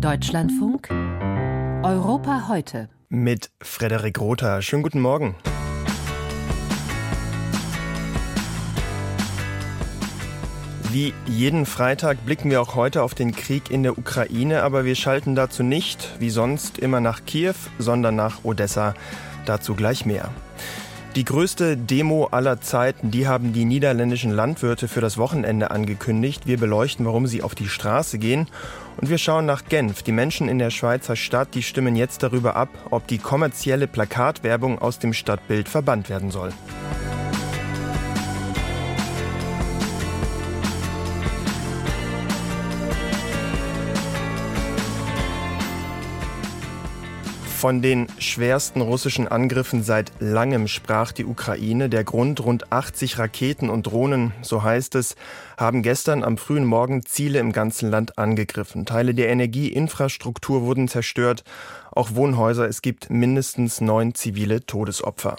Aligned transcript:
Deutschlandfunk 0.00 0.90
Europa 1.82 2.46
heute. 2.48 2.88
Mit 3.08 3.50
Frederik 3.60 4.20
Rother. 4.20 4.62
Schönen 4.62 4.84
guten 4.84 5.00
Morgen. 5.00 5.34
Wie 10.92 11.12
jeden 11.26 11.66
Freitag 11.66 12.24
blicken 12.24 12.48
wir 12.48 12.62
auch 12.62 12.76
heute 12.76 13.02
auf 13.02 13.14
den 13.14 13.34
Krieg 13.34 13.72
in 13.72 13.82
der 13.82 13.98
Ukraine, 13.98 14.62
aber 14.62 14.84
wir 14.84 14.94
schalten 14.94 15.34
dazu 15.34 15.64
nicht, 15.64 16.14
wie 16.20 16.30
sonst, 16.30 16.78
immer 16.78 17.00
nach 17.00 17.24
Kiew, 17.24 17.54
sondern 17.80 18.14
nach 18.14 18.44
Odessa. 18.44 18.94
Dazu 19.46 19.74
gleich 19.74 20.06
mehr. 20.06 20.30
Die 21.16 21.24
größte 21.24 21.76
Demo 21.76 22.28
aller 22.30 22.60
Zeiten, 22.60 23.10
die 23.10 23.26
haben 23.26 23.52
die 23.52 23.64
niederländischen 23.64 24.30
Landwirte 24.30 24.86
für 24.86 25.00
das 25.00 25.18
Wochenende 25.18 25.72
angekündigt. 25.72 26.46
Wir 26.46 26.58
beleuchten, 26.58 27.04
warum 27.04 27.26
sie 27.26 27.42
auf 27.42 27.56
die 27.56 27.68
Straße 27.68 28.18
gehen. 28.18 28.46
Und 29.00 29.10
wir 29.10 29.18
schauen 29.18 29.46
nach 29.46 29.64
Genf. 29.64 30.02
Die 30.02 30.12
Menschen 30.12 30.48
in 30.48 30.58
der 30.58 30.70
Schweizer 30.70 31.14
Stadt, 31.14 31.54
die 31.54 31.62
stimmen 31.62 31.94
jetzt 31.94 32.24
darüber 32.24 32.56
ab, 32.56 32.68
ob 32.90 33.06
die 33.06 33.18
kommerzielle 33.18 33.86
Plakatwerbung 33.86 34.80
aus 34.80 34.98
dem 34.98 35.12
Stadtbild 35.12 35.68
verbannt 35.68 36.08
werden 36.10 36.32
soll. 36.32 36.52
Von 47.58 47.82
den 47.82 48.06
schwersten 48.20 48.80
russischen 48.80 49.26
Angriffen 49.26 49.82
seit 49.82 50.12
langem 50.20 50.68
sprach 50.68 51.10
die 51.10 51.24
Ukraine. 51.24 51.88
Der 51.88 52.04
Grund 52.04 52.38
rund 52.38 52.72
80 52.72 53.18
Raketen 53.18 53.68
und 53.68 53.88
Drohnen, 53.88 54.32
so 54.42 54.62
heißt 54.62 54.94
es, 54.94 55.16
haben 55.56 55.82
gestern 55.82 56.22
am 56.22 56.38
frühen 56.38 56.64
Morgen 56.64 57.04
Ziele 57.04 57.40
im 57.40 57.50
ganzen 57.50 57.90
Land 57.90 58.16
angegriffen. 58.16 58.86
Teile 58.86 59.12
der 59.12 59.28
Energieinfrastruktur 59.30 60.62
wurden 60.62 60.86
zerstört, 60.86 61.42
auch 61.90 62.14
Wohnhäuser. 62.14 62.68
Es 62.68 62.80
gibt 62.80 63.10
mindestens 63.10 63.80
neun 63.80 64.14
zivile 64.14 64.64
Todesopfer. 64.64 65.34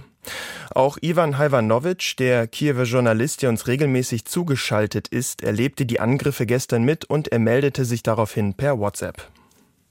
Auch 0.76 0.98
Ivan 1.02 1.38
Hajvanovic, 1.38 2.18
der 2.18 2.48
Kiewer 2.48 2.84
Journalist, 2.84 3.44
der 3.44 3.50
uns 3.50 3.66
regelmäßig 3.66 4.26
zugeschaltet 4.26 5.08
ist, 5.08 5.42
erlebte 5.42 5.86
die 5.86 6.02
Angriffe 6.02 6.46
gestern 6.46 6.84
mit 6.84 7.06
und 7.06 7.30
er 7.30 7.40
meldete 7.40 7.86
sich 7.86 8.04
daraufhin 8.04 8.56
per 8.56 8.78
WhatsApp. 8.78 9.30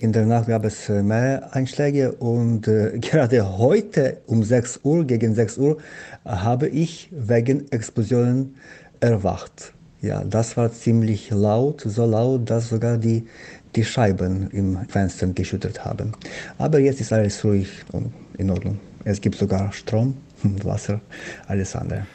In 0.01 0.13
der 0.13 0.27
Nacht 0.27 0.47
gab 0.47 0.65
es 0.65 0.89
äh, 0.89 1.03
mehr 1.03 1.53
Einschläge 1.57 2.13
und 2.13 2.69
äh, 2.69 2.97
gerade 3.01 3.59
heute 3.59 4.19
um 4.27 4.45
6 4.45 4.81
Uhr, 4.85 5.05
gegen 5.05 5.35
6 5.35 5.59
Uhr, 5.59 5.79
habe 6.25 6.69
ich 6.69 7.09
wegen 7.11 7.67
Explosionen 7.73 8.55
erwacht. 9.01 9.73
Ja, 10.01 10.23
das 10.23 10.57
war 10.57 10.71
ziemlich 10.71 11.31
laut, 11.31 11.81
so 11.81 12.07
laut, 12.07 12.49
dass 12.49 12.69
sogar 12.69 12.97
die, 12.97 13.27
die 13.75 13.85
Scheiben 13.85 14.49
im 14.53 14.79
Fenster 14.89 15.27
geschüttelt 15.27 15.85
haben. 15.85 16.13
Aber 16.59 16.79
jetzt 16.79 17.01
ist 17.01 17.13
alles 17.13 17.45
ruhig 17.45 17.69
und 17.91 18.13
in 18.39 18.51
Ordnung. 18.51 18.79
Es 19.03 19.21
gibt 19.21 19.35
sogar 19.35 19.73
Strom, 19.73 20.17
Wasser, 20.63 21.01
alles 21.49 21.75
andere. 21.75 22.07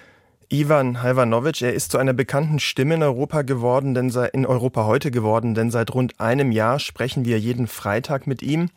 Ivan 0.53 1.01
Halvanovic, 1.01 1.63
er 1.63 1.73
ist 1.73 1.91
zu 1.91 1.97
einer 1.97 2.13
bekannten 2.13 2.59
Stimme 2.59 2.93
in 2.93 3.01
Europa 3.01 3.41
geworden, 3.41 3.95
denn 3.95 4.09
in 4.33 4.45
Europa 4.45 4.85
heute 4.85 5.09
geworden, 5.09 5.55
denn 5.55 5.71
seit 5.71 5.91
rund 5.95 6.19
einem 6.19 6.51
Jahr 6.51 6.77
sprechen 6.77 7.25
wir 7.25 7.39
jeden 7.39 7.65
Freitag 7.65 8.27
mit 8.27 8.43
ihm. 8.43 8.69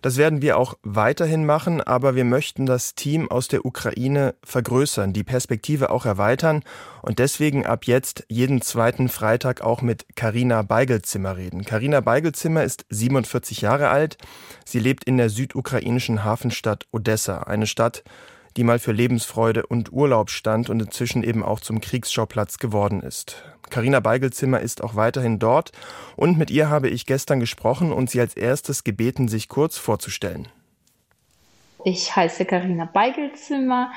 Das 0.00 0.16
werden 0.16 0.40
wir 0.40 0.56
auch 0.56 0.78
weiterhin 0.84 1.44
machen, 1.44 1.82
aber 1.82 2.14
wir 2.14 2.24
möchten 2.24 2.64
das 2.64 2.94
Team 2.94 3.30
aus 3.30 3.46
der 3.46 3.66
Ukraine 3.66 4.36
vergrößern, 4.42 5.12
die 5.12 5.22
Perspektive 5.22 5.90
auch 5.90 6.06
erweitern 6.06 6.62
und 7.02 7.18
deswegen 7.18 7.66
ab 7.66 7.84
jetzt 7.84 8.24
jeden 8.30 8.62
zweiten 8.62 9.10
Freitag 9.10 9.60
auch 9.60 9.82
mit 9.82 10.06
Karina 10.16 10.62
Beigelzimmer 10.62 11.36
reden. 11.36 11.66
Karina 11.66 12.00
Beigelzimmer 12.00 12.64
ist 12.64 12.86
47 12.88 13.60
Jahre 13.60 13.90
alt. 13.90 14.16
Sie 14.64 14.78
lebt 14.78 15.04
in 15.04 15.18
der 15.18 15.28
südukrainischen 15.28 16.24
Hafenstadt 16.24 16.86
Odessa, 16.90 17.40
eine 17.40 17.66
Stadt, 17.66 18.02
die 18.58 18.64
mal 18.64 18.80
für 18.80 18.90
Lebensfreude 18.90 19.64
und 19.64 19.92
Urlaub 19.92 20.30
stand 20.30 20.68
und 20.68 20.82
inzwischen 20.82 21.22
eben 21.22 21.44
auch 21.44 21.60
zum 21.60 21.80
Kriegsschauplatz 21.80 22.58
geworden 22.58 23.00
ist. 23.02 23.44
Karina 23.70 24.00
Beigelzimmer 24.00 24.58
ist 24.58 24.82
auch 24.82 24.96
weiterhin 24.96 25.38
dort 25.38 25.70
und 26.16 26.36
mit 26.36 26.50
ihr 26.50 26.68
habe 26.68 26.88
ich 26.88 27.06
gestern 27.06 27.38
gesprochen 27.38 27.92
und 27.92 28.10
sie 28.10 28.20
als 28.20 28.34
erstes 28.34 28.82
gebeten, 28.82 29.28
sich 29.28 29.48
kurz 29.48 29.78
vorzustellen. 29.78 30.48
Ich 31.84 32.16
heiße 32.16 32.46
Karina 32.46 32.86
Beigelzimmer, 32.86 33.92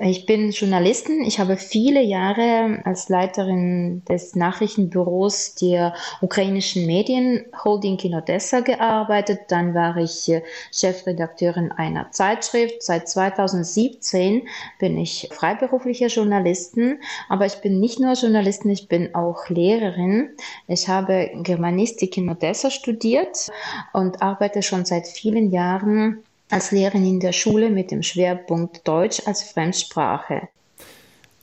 ich 0.00 0.26
bin 0.26 0.50
Journalistin. 0.50 1.22
Ich 1.22 1.38
habe 1.40 1.56
viele 1.56 2.02
Jahre 2.02 2.80
als 2.84 3.08
Leiterin 3.08 4.02
des 4.08 4.36
Nachrichtenbüros 4.36 5.54
der 5.56 5.94
ukrainischen 6.20 6.86
Medienholding 6.86 7.98
in 8.00 8.14
Odessa 8.14 8.60
gearbeitet. 8.60 9.40
Dann 9.48 9.74
war 9.74 9.96
ich 9.96 10.28
äh, 10.28 10.42
Chefredakteurin 10.72 11.72
einer 11.72 12.10
Zeitschrift. 12.12 12.82
Seit 12.82 13.08
2017 13.08 14.48
bin 14.78 14.98
ich 14.98 15.28
freiberufliche 15.32 16.06
Journalistin. 16.06 17.00
Aber 17.28 17.46
ich 17.46 17.60
bin 17.60 17.80
nicht 17.80 17.98
nur 18.00 18.12
Journalistin, 18.12 18.70
ich 18.70 18.88
bin 18.88 19.14
auch 19.14 19.48
Lehrerin. 19.48 20.30
Ich 20.66 20.88
habe 20.88 21.30
Germanistik 21.42 22.16
in 22.16 22.28
Odessa 22.28 22.70
studiert 22.70 23.50
und 23.92 24.22
arbeite 24.22 24.62
schon 24.62 24.84
seit 24.84 25.06
vielen 25.06 25.50
Jahren 25.50 26.22
als 26.50 26.70
Lehrerin 26.70 27.06
in 27.06 27.20
der 27.20 27.32
Schule 27.32 27.70
mit 27.70 27.90
dem 27.90 28.02
Schwerpunkt 28.02 28.86
Deutsch 28.86 29.22
als 29.26 29.42
Fremdsprache. 29.42 30.48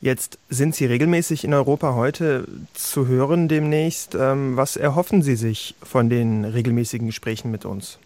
Jetzt 0.00 0.38
sind 0.50 0.74
Sie 0.74 0.84
regelmäßig 0.84 1.44
in 1.44 1.54
Europa 1.54 1.94
heute 1.94 2.46
zu 2.74 3.06
hören 3.06 3.48
demnächst. 3.48 4.14
Ähm, 4.14 4.56
was 4.56 4.76
erhoffen 4.76 5.22
Sie 5.22 5.36
sich 5.36 5.74
von 5.82 6.10
den 6.10 6.44
regelmäßigen 6.44 7.06
Gesprächen 7.06 7.50
mit 7.50 7.64
uns? 7.64 7.98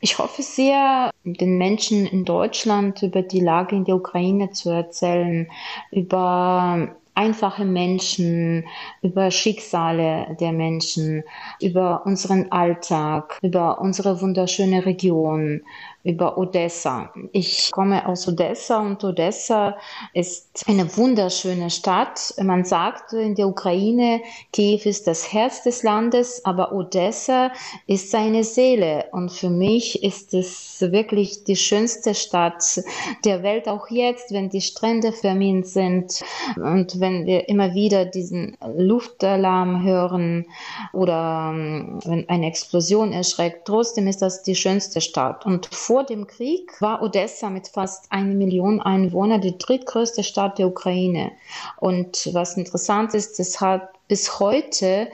Ich 0.00 0.18
hoffe 0.18 0.42
sehr, 0.42 1.10
den 1.24 1.58
Menschen 1.58 2.06
in 2.06 2.24
Deutschland 2.24 3.02
über 3.02 3.22
die 3.22 3.40
Lage 3.40 3.74
in 3.74 3.84
der 3.84 3.96
Ukraine 3.96 4.52
zu 4.52 4.70
erzählen, 4.70 5.48
über 5.90 6.94
einfache 7.18 7.64
Menschen, 7.64 8.64
über 9.02 9.32
Schicksale 9.32 10.36
der 10.38 10.52
Menschen, 10.52 11.24
über 11.60 12.06
unseren 12.06 12.52
Alltag, 12.52 13.38
über 13.42 13.80
unsere 13.80 14.20
wunderschöne 14.20 14.86
Region, 14.86 15.62
über 16.08 16.38
Odessa. 16.38 17.12
Ich 17.32 17.70
komme 17.70 18.08
aus 18.08 18.26
Odessa 18.26 18.80
und 18.80 19.04
Odessa 19.04 19.76
ist 20.14 20.64
eine 20.66 20.96
wunderschöne 20.96 21.68
Stadt. 21.68 22.32
Man 22.42 22.64
sagt 22.64 23.12
in 23.12 23.34
der 23.34 23.46
Ukraine, 23.46 24.22
Kiew 24.54 24.80
ist 24.84 25.06
das 25.06 25.30
Herz 25.34 25.62
des 25.64 25.82
Landes, 25.82 26.42
aber 26.46 26.72
Odessa 26.72 27.50
ist 27.86 28.10
seine 28.10 28.42
Seele. 28.42 29.04
Und 29.12 29.30
für 29.30 29.50
mich 29.50 30.02
ist 30.02 30.32
es 30.32 30.80
wirklich 30.80 31.44
die 31.44 31.56
schönste 31.56 32.14
Stadt 32.14 32.82
der 33.26 33.42
Welt, 33.42 33.68
auch 33.68 33.90
jetzt, 33.90 34.32
wenn 34.32 34.48
die 34.48 34.62
Strände 34.62 35.12
vermint 35.12 35.66
sind 35.66 36.22
und 36.56 37.00
wenn 37.00 37.26
wir 37.26 37.50
immer 37.50 37.74
wieder 37.74 38.06
diesen 38.06 38.56
Luftalarm 38.76 39.82
hören 39.82 40.46
oder 40.94 41.50
ähm, 41.52 41.98
wenn 42.04 42.26
eine 42.30 42.46
Explosion 42.46 43.12
erschreckt. 43.12 43.66
Trotzdem 43.66 44.06
ist 44.06 44.22
das 44.22 44.42
die 44.42 44.54
schönste 44.54 45.02
Stadt. 45.02 45.44
Und 45.44 45.66
vor 45.66 45.97
dem 46.04 46.26
Krieg 46.26 46.80
war 46.80 47.02
Odessa 47.02 47.50
mit 47.50 47.68
fast 47.68 48.10
einer 48.10 48.34
Million 48.34 48.80
Einwohnern 48.80 49.40
die 49.40 49.58
drittgrößte 49.58 50.22
Stadt 50.22 50.58
der 50.58 50.68
Ukraine. 50.68 51.32
Und 51.78 52.30
was 52.32 52.56
interessant 52.56 53.14
ist, 53.14 53.38
es 53.40 53.60
hat 53.60 53.90
bis 54.08 54.40
heute 54.40 55.08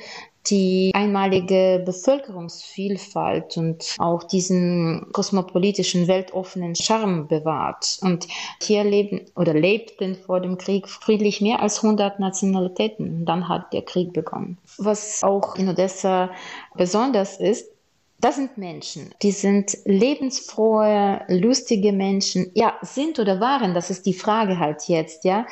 die 0.46 0.90
einmalige 0.94 1.82
Bevölkerungsvielfalt 1.84 3.56
und 3.56 3.96
auch 3.98 4.24
diesen 4.24 5.06
kosmopolitischen, 5.12 6.06
weltoffenen 6.06 6.74
Charme 6.74 7.26
bewahrt. 7.26 7.98
Und 8.02 8.26
hier 8.60 8.84
leben 8.84 9.22
oder 9.36 9.54
lebten 9.54 10.14
vor 10.14 10.40
dem 10.40 10.58
Krieg 10.58 10.88
friedlich 10.88 11.40
mehr 11.40 11.62
als 11.62 11.82
100 11.82 12.20
Nationalitäten. 12.20 13.24
Dann 13.24 13.48
hat 13.48 13.72
der 13.72 13.82
Krieg 13.82 14.12
begonnen. 14.12 14.58
Was 14.76 15.22
auch 15.22 15.56
in 15.56 15.68
Odessa 15.68 16.30
besonders 16.74 17.38
ist, 17.38 17.73
das 18.20 18.36
sind 18.36 18.56
Menschen, 18.56 19.10
die 19.20 19.32
sind 19.32 19.76
lebensfrohe, 19.84 21.20
lustige 21.28 21.92
Menschen. 21.92 22.50
Ja, 22.54 22.72
sind 22.80 23.18
oder 23.18 23.38
waren, 23.38 23.74
das 23.74 23.90
ist 23.90 24.06
die 24.06 24.14
Frage 24.14 24.58
halt 24.58 24.88
jetzt, 24.88 25.24
ja, 25.24 25.46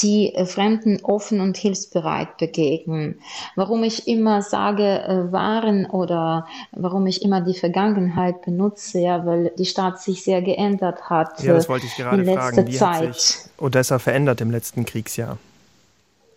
die 0.00 0.34
äh, 0.34 0.44
Fremden 0.44 0.98
offen 1.04 1.40
und 1.40 1.56
hilfsbereit 1.56 2.36
begegnen. 2.38 3.20
Warum 3.54 3.84
ich 3.84 4.08
immer 4.08 4.42
sage 4.42 5.02
äh, 5.02 5.30
waren 5.32 5.86
oder 5.86 6.46
warum 6.72 7.06
ich 7.06 7.22
immer 7.22 7.42
die 7.42 7.54
Vergangenheit 7.54 8.42
benutze, 8.42 8.98
ja, 8.98 9.24
weil 9.24 9.52
die 9.56 9.66
Stadt 9.66 10.00
sich 10.00 10.24
sehr 10.24 10.42
geändert 10.42 11.08
hat. 11.08 11.40
Ja, 11.44 11.54
das 11.54 11.68
wollte 11.68 11.86
ich 11.86 11.94
gerade 11.94 12.22
in 12.22 12.34
fragen. 12.34 12.66
Wie 12.66 12.72
Zeit. 12.72 13.08
hat 13.08 13.14
sich 13.14 13.36
Odessa 13.58 13.98
verändert 14.00 14.40
im 14.40 14.50
letzten 14.50 14.84
Kriegsjahr? 14.84 15.38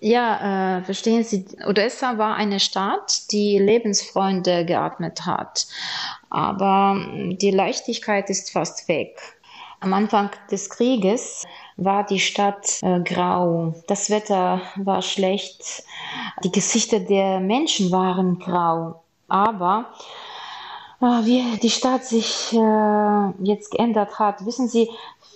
Ja, 0.02 0.78
äh, 0.78 0.84
verstehen 0.84 1.26
Sie, 1.26 1.46
Odessa 1.66 2.18
war 2.18 2.36
eine 2.36 2.62
Stadt, 2.62 3.32
die 3.32 3.60
Lebensfreunde 3.60 4.64
geatmet 4.66 5.26
hat. 5.26 5.68
Aber 6.30 7.06
die 7.34 7.52
Leichtigkeit 7.52 8.30
ist 8.30 8.52
fast 8.52 8.88
weg. 8.88 9.20
Am 9.82 9.94
Anfang 9.94 10.30
des 10.52 10.70
Krieges 10.70 11.46
war 11.76 12.06
die 12.06 12.20
Stadt 12.20 12.82
äh, 12.82 13.02
grau. 13.02 13.74
Das 13.88 14.10
Wetter 14.10 14.62
war 14.76 15.02
schlecht. 15.02 15.84
Die 16.44 16.52
Gesichter 16.52 17.02
der 17.02 17.42
Menschen 17.42 17.92
waren 17.92 18.40
grau. 18.40 19.04
Aber 19.28 19.86
ah, 21.02 21.22
wie 21.24 21.58
die 21.58 21.70
Stadt 21.70 22.06
sich 22.06 22.54
äh, 22.54 23.30
jetzt 23.44 23.72
geändert 23.72 24.18
hat. 24.18 24.46
Wissen 24.46 24.70
Sie, 24.70 24.90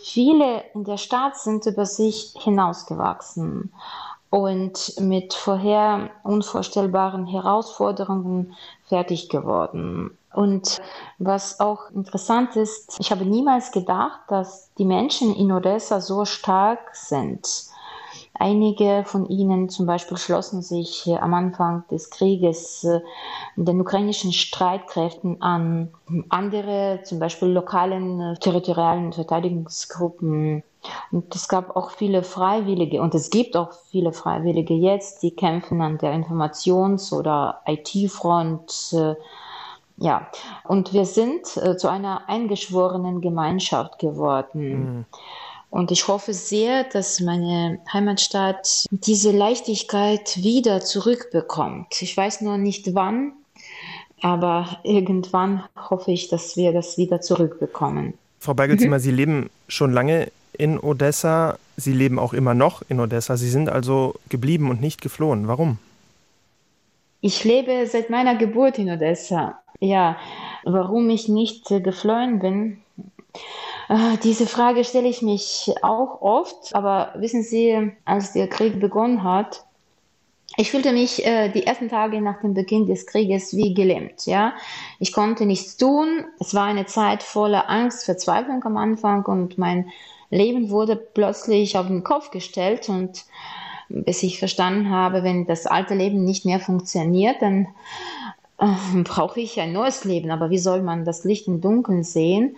viele 0.03 0.63
in 0.73 0.85
der 0.85 0.97
Stadt 0.97 1.37
sind 1.37 1.65
über 1.65 1.85
sich 1.85 2.33
hinausgewachsen 2.39 3.71
und 4.33 4.95
mit 4.99 5.35
vorher 5.35 6.09
unvorstellbaren 6.23 7.27
Herausforderungen 7.27 8.55
fertig 8.87 9.29
geworden. 9.29 10.17
Und 10.33 10.81
was 11.19 11.59
auch 11.59 11.91
interessant 11.91 12.55
ist, 12.55 12.97
ich 12.99 13.11
habe 13.11 13.25
niemals 13.25 13.71
gedacht, 13.71 14.21
dass 14.29 14.73
die 14.79 14.85
Menschen 14.85 15.35
in 15.35 15.51
Odessa 15.51 16.01
so 16.01 16.25
stark 16.25 16.95
sind. 16.95 17.47
Einige 18.33 19.03
von 19.05 19.27
ihnen 19.27 19.69
zum 19.69 19.85
Beispiel 19.85 20.17
schlossen 20.17 20.63
sich 20.63 21.07
am 21.21 21.35
Anfang 21.35 21.83
des 21.91 22.09
Krieges 22.09 22.83
äh, 22.85 23.01
den 23.55 23.79
ukrainischen 23.79 24.33
Streitkräften 24.33 25.43
an. 25.43 25.93
Andere, 26.29 27.01
zum 27.03 27.19
Beispiel 27.19 27.49
lokalen 27.49 28.19
äh, 28.19 28.35
territorialen 28.37 29.13
Verteidigungsgruppen. 29.13 30.63
Und 31.11 31.33
es 31.35 31.47
gab 31.47 31.75
auch 31.75 31.91
viele 31.91 32.23
Freiwillige 32.23 33.01
und 33.01 33.15
es 33.15 33.29
gibt 33.29 33.55
auch 33.55 33.73
viele 33.91 34.13
Freiwillige 34.13 34.73
jetzt, 34.73 35.23
die 35.23 35.31
kämpfen 35.31 35.81
an 35.81 35.97
der 35.97 36.13
Informations- 36.13 37.13
oder 37.13 37.61
IT-Front. 37.65 38.93
Äh, 38.93 39.15
ja, 39.97 40.27
und 40.63 40.91
wir 40.91 41.05
sind 41.05 41.45
zu 41.45 41.87
einer 41.87 42.27
eingeschworenen 42.27 43.21
Gemeinschaft 43.21 43.99
geworden. 43.99 44.97
Mhm. 44.97 45.05
Und 45.73 45.89
ich 45.89 46.07
hoffe 46.07 46.35
sehr, 46.35 46.83
dass 46.83 47.19
meine 47.19 47.79
Heimatstadt 47.91 48.85
diese 48.91 49.31
Leichtigkeit 49.31 50.37
wieder 50.37 50.81
zurückbekommt. 50.81 51.99
Ich 51.99 52.15
weiß 52.15 52.41
nur 52.41 52.59
nicht 52.59 52.93
wann, 52.93 53.33
aber 54.21 54.77
irgendwann 54.83 55.63
hoffe 55.89 56.11
ich, 56.11 56.29
dass 56.29 56.55
wir 56.57 56.73
das 56.73 56.99
wieder 56.99 57.21
zurückbekommen. 57.21 58.13
Frau 58.39 58.53
Beigelzimmer, 58.53 58.97
mhm. 58.97 59.01
Sie 59.01 59.11
leben 59.11 59.49
schon 59.67 59.91
lange 59.91 60.31
in 60.57 60.79
Odessa. 60.79 61.57
Sie 61.77 61.93
leben 61.93 62.19
auch 62.19 62.33
immer 62.33 62.53
noch 62.53 62.81
in 62.89 62.99
Odessa. 62.99 63.37
Sie 63.37 63.49
sind 63.49 63.69
also 63.69 64.15
geblieben 64.29 64.69
und 64.69 64.81
nicht 64.81 65.01
geflohen. 65.01 65.47
Warum? 65.47 65.77
Ich 67.21 67.43
lebe 67.43 67.87
seit 67.87 68.09
meiner 68.09 68.35
Geburt 68.35 68.79
in 68.79 68.89
Odessa. 68.89 69.59
Ja, 69.79 70.17
warum 70.63 71.09
ich 71.09 71.27
nicht 71.27 71.67
geflohen 71.67 72.39
bin, 72.39 72.83
äh, 73.89 74.17
diese 74.23 74.45
Frage 74.45 74.83
stelle 74.83 75.07
ich 75.07 75.21
mich 75.21 75.73
auch 75.81 76.21
oft, 76.21 76.73
aber 76.73 77.13
wissen 77.15 77.43
Sie, 77.43 77.91
als 78.05 78.33
der 78.33 78.47
Krieg 78.47 78.79
begonnen 78.79 79.23
hat, 79.23 79.65
ich 80.55 80.69
fühlte 80.69 80.93
mich 80.93 81.25
äh, 81.25 81.49
die 81.49 81.65
ersten 81.65 81.89
Tage 81.89 82.21
nach 82.21 82.41
dem 82.41 82.53
Beginn 82.53 82.85
des 82.85 83.07
Krieges 83.07 83.55
wie 83.55 83.73
gelähmt. 83.73 84.25
Ja, 84.25 84.53
ich 84.99 85.11
konnte 85.11 85.45
nichts 85.45 85.77
tun. 85.77 86.25
Es 86.39 86.53
war 86.53 86.65
eine 86.65 86.85
Zeit 86.85 87.23
voller 87.23 87.69
Angst, 87.69 88.05
Verzweiflung 88.05 88.63
am 88.63 88.77
Anfang 88.77 89.25
und 89.25 89.57
mein 89.57 89.89
Leben 90.29 90.69
wurde 90.69 90.95
plötzlich 90.95 91.77
auf 91.77 91.87
den 91.87 92.03
Kopf 92.03 92.31
gestellt 92.31 92.89
und 92.89 93.25
bis 93.89 94.23
ich 94.23 94.39
verstanden 94.39 94.89
habe, 94.89 95.23
wenn 95.23 95.45
das 95.45 95.67
alte 95.67 95.93
Leben 95.93 96.23
nicht 96.23 96.45
mehr 96.45 96.59
funktioniert, 96.59 97.41
dann 97.41 97.67
äh, 98.59 98.65
brauche 99.03 99.39
ich 99.39 99.59
ein 99.59 99.73
neues 99.73 100.03
Leben. 100.03 100.31
Aber 100.31 100.49
wie 100.49 100.57
soll 100.57 100.81
man 100.81 101.05
das 101.05 101.23
Licht 101.23 101.47
im 101.47 101.61
Dunkeln 101.61 102.03
sehen? 102.03 102.57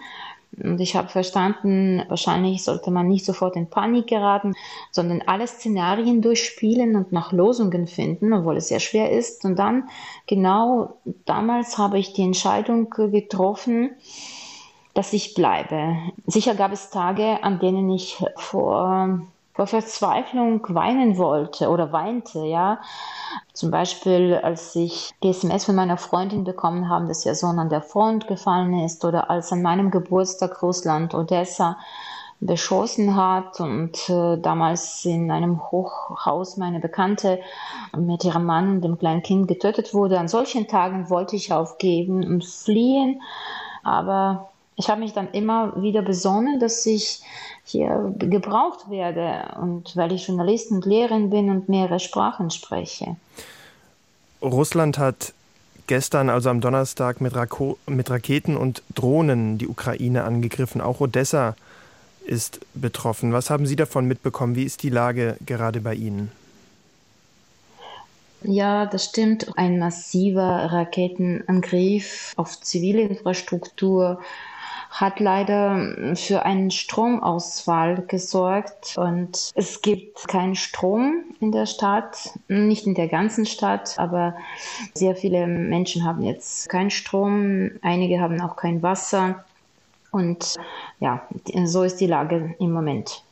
Und 0.64 0.80
ich 0.80 0.96
habe 0.96 1.10
verstanden, 1.10 2.04
wahrscheinlich 2.08 2.64
sollte 2.64 2.90
man 2.90 3.10
nicht 3.10 3.26
sofort 3.26 3.58
in 3.58 3.70
Panik 3.70 4.08
geraten, 4.08 4.54
sondern 4.90 5.22
alle 5.26 5.48
Szenarien 5.48 6.22
durchspielen 6.22 6.96
und 6.96 7.12
nach 7.12 7.34
Losungen 7.34 7.88
finden, 7.88 8.32
obwohl 8.32 8.58
es 8.58 8.70
sehr 8.70 8.80
schwer 8.80 9.12
ist. 9.12 9.44
Und 9.44 9.60
dann, 9.60 9.90
genau 10.28 10.96
damals 11.26 11.78
habe 11.78 12.00
ich 12.00 12.14
die 12.14 12.22
Entscheidung 12.22 12.90
getroffen, 12.90 13.92
dass 14.96 15.14
ich 15.14 15.36
bleibe. 15.36 15.98
Sicher 16.26 16.56
gab 16.56 16.72
es 16.72 16.90
Tage, 16.90 17.44
an 17.44 17.60
denen 17.60 17.92
ich 17.92 18.26
vor 18.36 19.20
vor 19.56 19.68
Verzweiflung 19.68 20.62
weinen 20.68 21.18
wollte 21.18 21.70
oder 21.70 21.94
weinte, 21.94 22.40
ja. 22.40 22.80
Zum 23.54 23.72
Beispiel, 23.72 24.36
als 24.36 24.76
ich 24.76 25.14
die 25.24 25.30
SMS 25.30 25.64
von 25.64 25.76
meiner 25.76 25.96
Freundin 25.96 26.44
bekommen 26.44 26.90
habe, 26.90 27.08
dass 27.08 27.26
ihr 27.26 27.36
Sohn 27.36 27.58
an 27.58 27.70
der 27.70 27.82
Front 27.82 28.28
gefallen 28.28 28.78
ist 28.80 29.06
oder 29.06 29.30
als 29.30 29.54
an 29.54 29.62
meinem 29.62 29.92
Geburtstag 29.92 30.62
Russland 30.62 31.14
Odessa 31.14 31.78
beschossen 32.42 33.16
hat 33.16 33.62
und 33.62 34.10
äh, 34.10 34.38
damals 34.38 35.06
in 35.06 35.32
einem 35.32 35.72
Hochhaus 35.72 36.58
meine 36.58 36.82
Bekannte 36.82 37.40
mit 37.98 38.26
ihrem 38.26 38.46
Mann 38.46 38.70
und 38.70 38.82
dem 38.82 39.00
kleinen 39.00 39.24
Kind 39.24 39.48
getötet 39.48 39.94
wurde. 39.94 40.20
An 40.20 40.28
solchen 40.28 40.68
Tagen 40.68 41.10
wollte 41.10 41.38
ich 41.38 41.54
aufgeben 41.54 42.26
und 42.26 42.44
fliehen, 42.44 43.22
aber 43.84 44.50
ich 44.76 44.90
habe 44.90 45.02
mich 45.02 45.14
dann 45.14 45.30
immer 45.32 45.82
wieder 45.82 46.02
besonnen, 46.02 46.60
dass 46.60 46.86
ich 46.86 47.22
hier 47.64 48.14
gebraucht 48.20 48.90
werde 48.90 49.56
und 49.62 49.96
weil 49.96 50.12
ich 50.12 50.28
Journalistin 50.28 50.78
und 50.78 50.86
Lehrerin 50.86 51.30
bin 51.30 51.50
und 51.50 51.70
mehrere 51.70 52.00
Sprachen 52.00 52.52
spreche. 52.52 53.16
Russland 54.42 54.98
hat 54.98 55.34
gestern, 55.88 56.30
also 56.30 56.50
am 56.50 56.62
Donnerstag, 56.62 57.22
mit, 57.22 57.36
Rako 57.36 57.78
mit 57.88 58.10
Raketen 58.10 58.58
und 58.58 58.84
Drohnen 58.94 59.58
die 59.58 59.68
Ukraine 59.68 60.24
angegriffen. 60.24 60.82
Auch 60.82 61.00
Odessa 61.00 61.56
ist 62.26 62.60
betroffen. 62.74 63.34
Was 63.34 63.50
haben 63.50 63.66
Sie 63.66 63.76
davon 63.76 64.06
mitbekommen? 64.06 64.56
Wie 64.56 64.64
ist 64.64 64.84
die 64.84 64.90
Lage 64.90 65.38
gerade 65.46 65.80
bei 65.80 65.94
Ihnen? 65.94 66.32
Ja, 68.48 68.86
das 68.86 69.06
stimmt. 69.06 69.58
Ein 69.58 69.80
massiver 69.80 70.72
Raketenangriff 70.72 72.34
auf 72.36 72.60
zivile 72.62 73.02
Infrastruktur 73.02 74.20
hat 74.92 75.20
leider 75.20 76.16
für 76.16 76.46
einen 76.46 76.72
Stromausfall 76.72 78.04
gesorgt 78.08 78.98
und 78.98 79.52
es 79.56 79.82
gibt 79.82 80.28
keinen 80.28 80.56
Strom 80.56 81.26
in 81.42 81.52
der 81.52 81.66
Stadt, 81.66 82.30
nicht 82.48 82.86
in 82.86 82.94
der 82.94 83.10
ganzen 83.10 83.46
Stadt, 83.46 83.98
aber 83.98 84.36
sehr 84.94 85.16
viele 85.16 85.48
Menschen 85.48 86.06
haben 86.06 86.22
jetzt 86.22 86.70
keinen 86.70 86.92
Strom, 86.92 87.72
einige 87.82 88.22
haben 88.22 88.40
auch 88.40 88.56
kein 88.56 88.84
Wasser 88.84 89.44
und 90.12 90.56
ja, 91.02 91.28
so 91.66 91.84
ist 91.84 92.00
die 92.00 92.08
Lage 92.08 92.56
im 92.60 92.72
Moment. 92.72 93.25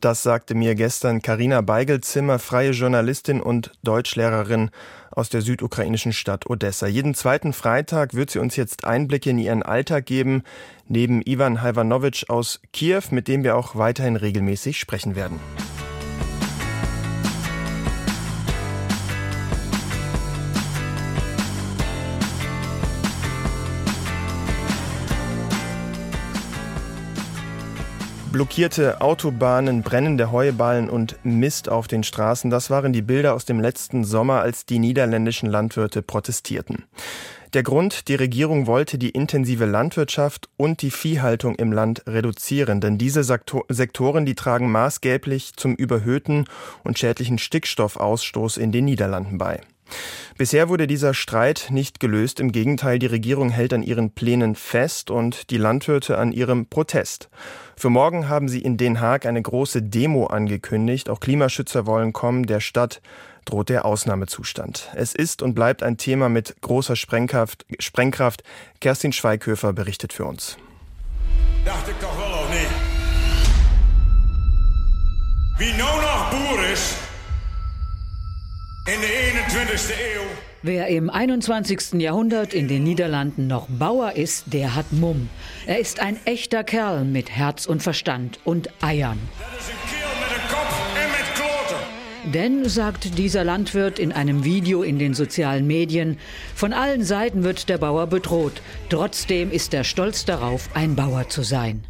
Das 0.00 0.22
sagte 0.22 0.54
mir 0.54 0.74
gestern 0.74 1.22
Karina 1.22 1.62
Beigelzimmer, 1.62 2.38
freie 2.38 2.72
Journalistin 2.72 3.40
und 3.40 3.72
Deutschlehrerin 3.82 4.70
aus 5.10 5.30
der 5.30 5.40
südukrainischen 5.40 6.12
Stadt 6.12 6.48
Odessa. 6.48 6.86
Jeden 6.86 7.14
zweiten 7.14 7.54
Freitag 7.54 8.12
wird 8.12 8.30
sie 8.30 8.38
uns 8.38 8.56
jetzt 8.56 8.84
Einblicke 8.84 9.30
in 9.30 9.38
ihren 9.38 9.62
Alltag 9.62 10.04
geben, 10.04 10.42
neben 10.86 11.22
Ivan 11.24 11.62
Halvanowitsch 11.62 12.28
aus 12.28 12.60
Kiew, 12.72 13.02
mit 13.10 13.26
dem 13.26 13.42
wir 13.42 13.56
auch 13.56 13.76
weiterhin 13.76 14.16
regelmäßig 14.16 14.78
sprechen 14.78 15.16
werden. 15.16 15.40
Blockierte 28.36 29.00
Autobahnen, 29.00 29.80
brennende 29.80 30.30
Heuballen 30.30 30.90
und 30.90 31.16
Mist 31.24 31.70
auf 31.70 31.88
den 31.88 32.04
Straßen, 32.04 32.50
das 32.50 32.68
waren 32.68 32.92
die 32.92 33.00
Bilder 33.00 33.32
aus 33.32 33.46
dem 33.46 33.60
letzten 33.60 34.04
Sommer, 34.04 34.42
als 34.42 34.66
die 34.66 34.78
niederländischen 34.78 35.48
Landwirte 35.48 36.02
protestierten. 36.02 36.84
Der 37.54 37.62
Grund, 37.62 38.08
die 38.08 38.14
Regierung 38.14 38.66
wollte 38.66 38.98
die 38.98 39.08
intensive 39.08 39.64
Landwirtschaft 39.64 40.50
und 40.58 40.82
die 40.82 40.90
Viehhaltung 40.90 41.54
im 41.54 41.72
Land 41.72 42.02
reduzieren, 42.06 42.82
denn 42.82 42.98
diese 42.98 43.24
Sektoren, 43.24 44.26
die 44.26 44.34
tragen 44.34 44.70
maßgeblich 44.70 45.54
zum 45.56 45.74
überhöhten 45.74 46.44
und 46.84 46.98
schädlichen 46.98 47.38
Stickstoffausstoß 47.38 48.58
in 48.58 48.70
den 48.70 48.84
Niederlanden 48.84 49.38
bei. 49.38 49.62
Bisher 50.38 50.68
wurde 50.68 50.86
dieser 50.86 51.14
Streit 51.14 51.68
nicht 51.70 52.00
gelöst. 52.00 52.40
Im 52.40 52.52
Gegenteil, 52.52 52.98
die 52.98 53.06
Regierung 53.06 53.50
hält 53.50 53.72
an 53.72 53.82
ihren 53.82 54.10
Plänen 54.10 54.54
fest 54.54 55.10
und 55.10 55.50
die 55.50 55.56
Landwirte 55.56 56.18
an 56.18 56.32
ihrem 56.32 56.66
Protest. 56.66 57.30
Für 57.76 57.90
morgen 57.90 58.28
haben 58.28 58.48
sie 58.48 58.60
in 58.60 58.76
Den 58.76 59.00
Haag 59.00 59.26
eine 59.26 59.40
große 59.40 59.82
Demo 59.82 60.26
angekündigt. 60.26 61.08
Auch 61.08 61.20
Klimaschützer 61.20 61.86
wollen 61.86 62.12
kommen. 62.12 62.46
Der 62.46 62.60
Stadt 62.60 63.00
droht 63.44 63.68
der 63.68 63.84
Ausnahmezustand. 63.84 64.90
Es 64.94 65.14
ist 65.14 65.40
und 65.40 65.54
bleibt 65.54 65.82
ein 65.82 65.96
Thema 65.96 66.28
mit 66.28 66.56
großer 66.60 66.96
Sprengkraft. 66.96 67.64
Sprengkraft. 67.78 68.42
Kerstin 68.80 69.12
Schweighöfer 69.12 69.72
berichtet 69.72 70.12
für 70.12 70.26
uns. 70.26 70.58
Dacht 71.64 71.88
ich 71.88 71.96
doch 72.00 72.14
wohl 72.16 72.32
auch 72.32 72.48
nicht. 72.50 72.70
Wie 75.58 75.72
nou 75.78 75.96
noch 75.96 76.30
Boer 76.30 76.62
in 78.86 79.00
der 79.00 79.10
21. 79.10 79.90
Eeuw. 79.90 80.26
Wer 80.62 80.86
im 80.88 81.10
21. 81.10 82.00
Jahrhundert 82.00 82.54
in 82.54 82.68
den 82.68 82.84
Niederlanden 82.84 83.46
noch 83.48 83.66
Bauer 83.68 84.12
ist, 84.12 84.44
der 84.52 84.74
hat 84.76 84.92
Mumm. 84.92 85.28
Er 85.66 85.78
ist 85.80 86.00
ein 86.00 86.18
echter 86.24 86.62
Kerl 86.62 87.04
mit 87.04 87.30
Herz 87.30 87.66
und 87.66 87.82
Verstand 87.82 88.38
und 88.44 88.70
Eiern. 88.82 89.18
Denn, 92.24 92.68
sagt 92.68 93.18
dieser 93.18 93.44
Landwirt 93.44 93.98
in 93.98 94.12
einem 94.12 94.44
Video 94.44 94.82
in 94.82 94.98
den 94.98 95.14
sozialen 95.14 95.66
Medien, 95.66 96.18
von 96.54 96.72
allen 96.72 97.04
Seiten 97.04 97.44
wird 97.44 97.68
der 97.68 97.78
Bauer 97.78 98.06
bedroht. 98.06 98.62
Trotzdem 98.88 99.50
ist 99.52 99.74
er 99.74 99.84
stolz 99.84 100.24
darauf, 100.24 100.68
ein 100.74 100.96
Bauer 100.96 101.28
zu 101.28 101.42
sein. 101.42 101.84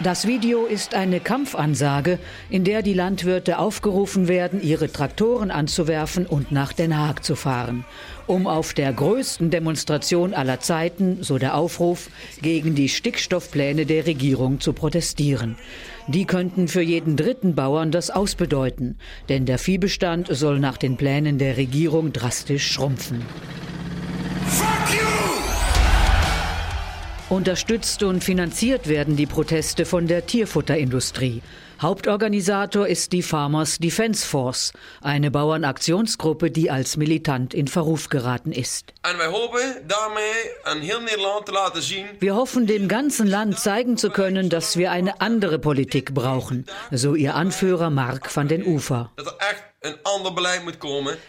Das 0.00 0.28
Video 0.28 0.64
ist 0.64 0.94
eine 0.94 1.18
Kampfansage, 1.18 2.20
in 2.50 2.62
der 2.62 2.82
die 2.82 2.94
Landwirte 2.94 3.58
aufgerufen 3.58 4.28
werden, 4.28 4.62
ihre 4.62 4.92
Traktoren 4.92 5.50
anzuwerfen 5.50 6.24
und 6.24 6.52
nach 6.52 6.72
Den 6.72 6.96
Haag 6.96 7.24
zu 7.24 7.34
fahren, 7.34 7.84
um 8.28 8.46
auf 8.46 8.74
der 8.74 8.92
größten 8.92 9.50
Demonstration 9.50 10.34
aller 10.34 10.60
Zeiten, 10.60 11.24
so 11.24 11.38
der 11.38 11.56
Aufruf, 11.56 12.10
gegen 12.40 12.76
die 12.76 12.88
Stickstoffpläne 12.88 13.86
der 13.86 14.06
Regierung 14.06 14.60
zu 14.60 14.72
protestieren. 14.72 15.56
Die 16.06 16.26
könnten 16.26 16.68
für 16.68 16.82
jeden 16.82 17.16
dritten 17.16 17.56
Bauern 17.56 17.90
das 17.90 18.10
ausbedeuten, 18.10 18.98
denn 19.28 19.46
der 19.46 19.58
Viehbestand 19.58 20.28
soll 20.30 20.60
nach 20.60 20.76
den 20.76 20.96
Plänen 20.96 21.38
der 21.38 21.56
Regierung 21.56 22.12
drastisch 22.12 22.70
schrumpfen. 22.70 23.24
Unterstützt 27.30 28.02
und 28.02 28.24
finanziert 28.24 28.88
werden 28.88 29.14
die 29.14 29.26
Proteste 29.26 29.84
von 29.84 30.06
der 30.06 30.24
Tierfutterindustrie. 30.24 31.42
Hauptorganisator 31.78 32.88
ist 32.88 33.12
die 33.12 33.22
Farmers 33.22 33.76
Defense 33.78 34.26
Force, 34.26 34.72
eine 35.02 35.30
Bauernaktionsgruppe, 35.30 36.50
die 36.50 36.70
als 36.70 36.96
militant 36.96 37.52
in 37.52 37.68
Verruf 37.68 38.08
geraten 38.08 38.50
ist. 38.50 38.94
Wir 42.18 42.34
hoffen, 42.34 42.66
dem 42.66 42.88
ganzen 42.88 43.26
Land 43.26 43.58
zeigen 43.58 43.98
zu 43.98 44.08
können, 44.08 44.48
dass 44.48 44.78
wir 44.78 44.90
eine 44.90 45.20
andere 45.20 45.58
Politik 45.58 46.14
brauchen, 46.14 46.64
so 46.90 47.14
ihr 47.14 47.34
Anführer 47.34 47.90
Mark 47.90 48.34
van 48.34 48.48
den 48.48 48.64
Ufer. 48.64 49.12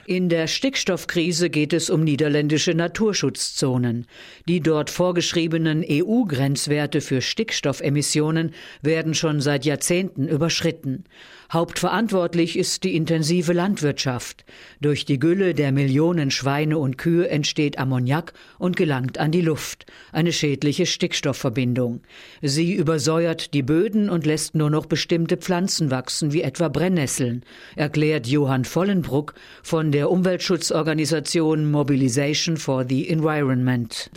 In 0.05 0.29
der 0.29 0.47
Stickstoffkrise 0.47 1.49
geht 1.49 1.73
es 1.73 1.89
um 1.89 2.03
niederländische 2.03 2.73
Naturschutzzonen. 2.73 4.07
Die 4.47 4.61
dort 4.61 4.89
vorgeschriebenen 4.89 5.85
EU-Grenzwerte 5.87 7.01
für 7.01 7.21
Stickstoffemissionen 7.21 8.53
werden 8.81 9.13
schon 9.13 9.41
seit 9.41 9.65
Jahrzehnten 9.65 10.27
überschritten. 10.27 11.05
Hauptverantwortlich 11.51 12.59
ist 12.59 12.83
die 12.83 12.95
intensive 12.95 13.53
Landwirtschaft. 13.53 14.45
Durch 14.81 15.05
die 15.05 15.17
Gülle 15.17 15.55
der 15.55 15.71
Millionen 15.71 16.29
Schweine 16.29 16.77
und 16.77 16.99
Kühe 16.99 17.27
entsteht 17.27 17.79
Ammoniak 17.79 18.33
und 18.59 18.77
gelangt 18.77 19.17
an 19.17 19.31
die 19.31 19.41
Luft, 19.41 19.87
eine 20.11 20.31
schädliche 20.31 20.85
Stickstoffverbindung. 20.85 22.01
Sie 22.43 22.75
übersäuert 22.75 23.55
die 23.55 23.63
Böden 23.63 24.11
und 24.11 24.27
lässt 24.27 24.53
nur 24.53 24.69
noch 24.69 24.85
bestimmte 24.85 25.37
Pflanzen 25.37 25.89
wachsen, 25.89 26.33
wie 26.33 26.43
etwa 26.43 26.67
Brennnesseln, 26.67 27.43
erklärt 27.75 28.27
Johann 28.27 28.63
Vollenbruck 28.63 29.33
von 29.63 29.91
der 29.91 30.11
Umweltschutzorganisation 30.11 31.71
Mobilization 31.71 32.57
for 32.57 32.85
the 32.87 33.09
Environment. 33.09 34.11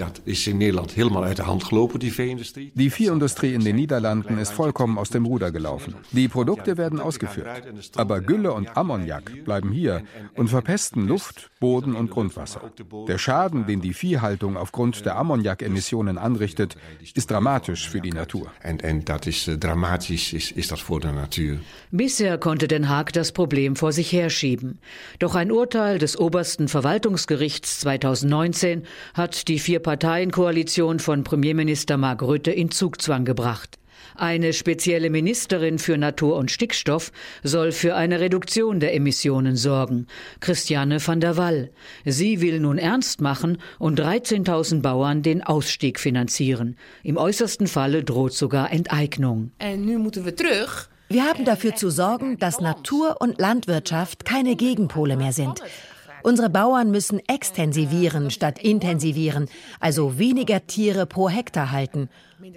Die 2.74 2.90
Viehindustrie 2.90 3.54
in 3.54 3.64
den 3.64 3.76
Niederlanden 3.76 4.36
ist 4.36 4.52
vollkommen 4.52 4.98
aus 4.98 5.08
dem 5.08 5.24
Ruder 5.24 5.50
gelaufen. 5.50 5.94
Die 6.10 6.28
Produkte 6.28 6.76
werden 6.76 7.00
ausgeführt 7.00 7.21
ausgeführt. 7.22 7.92
Aber 7.96 8.20
Gülle 8.20 8.52
und 8.52 8.76
Ammoniak 8.76 9.44
bleiben 9.44 9.70
hier 9.70 10.02
und 10.36 10.48
verpesten 10.48 11.06
Luft, 11.06 11.50
Boden 11.60 11.94
und 11.94 12.10
Grundwasser. 12.10 12.72
Der 13.08 13.18
Schaden, 13.18 13.66
den 13.66 13.80
die 13.80 13.94
Viehhaltung 13.94 14.56
aufgrund 14.56 15.04
der 15.04 15.16
Ammoniakemissionen 15.16 16.18
anrichtet, 16.18 16.76
ist 17.14 17.30
dramatisch 17.30 17.88
für 17.88 18.00
die 18.00 18.12
Natur. 18.12 18.50
Bisher 21.90 22.38
konnte 22.38 22.68
Den 22.68 22.88
Haag 22.88 23.12
das 23.12 23.32
Problem 23.32 23.76
vor 23.76 23.92
sich 23.92 24.12
herschieben. 24.12 24.78
Doch 25.18 25.34
ein 25.34 25.52
Urteil 25.52 25.98
des 25.98 26.18
obersten 26.18 26.68
Verwaltungsgerichts 26.68 27.80
2019 27.80 28.84
hat 29.14 29.48
die 29.48 29.58
Vier-Parteien-Koalition 29.58 30.98
von 30.98 31.24
Premierminister 31.24 31.96
Mark 31.96 32.22
Rutte 32.22 32.50
in 32.50 32.70
Zugzwang 32.70 33.24
gebracht. 33.24 33.78
Eine 34.16 34.52
spezielle 34.52 35.10
Ministerin 35.10 35.78
für 35.78 35.96
Natur 35.96 36.36
und 36.36 36.50
Stickstoff 36.50 37.12
soll 37.42 37.72
für 37.72 37.94
eine 37.94 38.20
Reduktion 38.20 38.80
der 38.80 38.94
Emissionen 38.94 39.56
sorgen. 39.56 40.06
Christiane 40.40 41.06
van 41.06 41.20
der 41.20 41.36
Wall. 41.36 41.70
Sie 42.04 42.40
will 42.40 42.60
nun 42.60 42.78
ernst 42.78 43.20
machen 43.20 43.58
und 43.78 44.00
13.000 44.00 44.82
Bauern 44.82 45.22
den 45.22 45.42
Ausstieg 45.42 45.98
finanzieren. 45.98 46.76
Im 47.02 47.16
äußersten 47.16 47.66
Falle 47.66 48.04
droht 48.04 48.32
sogar 48.32 48.72
Enteignung. 48.72 49.52
Wir 51.08 51.24
haben 51.24 51.44
dafür 51.44 51.74
zu 51.74 51.90
sorgen, 51.90 52.38
dass 52.38 52.60
Natur 52.60 53.16
und 53.20 53.38
Landwirtschaft 53.38 54.24
keine 54.24 54.56
Gegenpole 54.56 55.16
mehr 55.16 55.32
sind. 55.32 55.60
Unsere 56.22 56.50
Bauern 56.50 56.90
müssen 56.90 57.20
extensivieren 57.28 58.30
statt 58.30 58.58
intensivieren, 58.58 59.48
also 59.80 60.18
weniger 60.18 60.66
Tiere 60.66 61.06
pro 61.06 61.28
Hektar 61.28 61.70
halten. 61.72 62.08